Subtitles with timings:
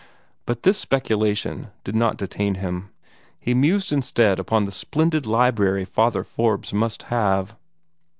[0.47, 2.89] But this speculation did not detain him.
[3.39, 7.55] He mused instead upon the splendid library Father Forbes must have.